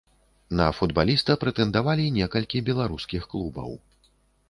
На 0.59 0.67
футбаліста 0.77 1.35
прэтэндавалі 1.45 2.07
некалькі 2.19 2.65
беларускіх 2.73 3.31
клубаў. 3.37 3.71